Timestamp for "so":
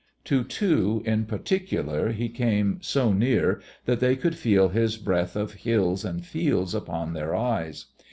2.81-3.13